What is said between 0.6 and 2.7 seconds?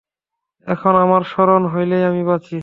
এখন আমার মরণ হইলেই আমি বাঁচি।